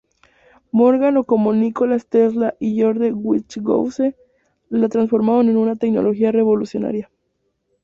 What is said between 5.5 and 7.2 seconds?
una tecnología revolucionaria.